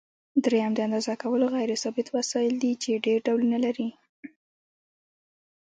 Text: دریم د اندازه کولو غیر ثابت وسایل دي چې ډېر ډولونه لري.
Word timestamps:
دریم 0.43 0.71
د 0.75 0.79
اندازه 0.87 1.13
کولو 1.21 1.45
غیر 1.55 1.71
ثابت 1.83 2.07
وسایل 2.17 2.55
دي 2.63 2.71
چې 2.83 3.01
ډېر 3.05 3.19
ډولونه 3.27 3.57
لري. 3.65 3.89